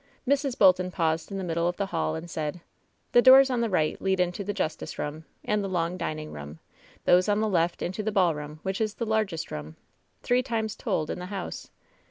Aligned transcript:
Mrs. 0.27 0.57
Bolton 0.57 0.89
paused 0.89 1.31
in 1.31 1.37
the 1.37 1.43
middle 1.43 1.67
of 1.67 1.77
the 1.77 1.85
hall 1.85 2.15
and 2.15 2.27
said: 2.27 2.61
"The 3.11 3.21
doors 3.21 3.51
on 3.51 3.61
the 3.61 3.69
right 3.69 4.01
lead 4.01 4.19
into 4.19 4.43
the 4.43 4.51
justice 4.51 4.97
room, 4.97 5.25
and 5.45 5.63
the 5.63 5.67
long 5.67 5.95
dining 5.95 6.31
room; 6.31 6.57
those 7.05 7.29
on 7.29 7.39
the 7.39 7.47
left 7.47 7.83
into 7.83 8.01
the 8.01 8.11
ball 8.11 8.33
room, 8.33 8.61
which 8.63 8.81
is 8.81 8.95
the 8.95 9.05
largest 9.05 9.51
room, 9.51 9.75
three 10.23 10.41
times 10.41 10.75
told, 10.75 11.11
in 11.11 11.19
the 11.19 11.27
house. 11.27 11.69